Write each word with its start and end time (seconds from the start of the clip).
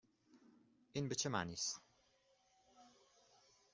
این 0.93 1.09
به 1.09 1.15
چه 1.15 1.29
معنی 1.29 1.53
است؟ 1.53 1.81